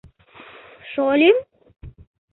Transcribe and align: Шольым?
Шольым? 0.91 1.37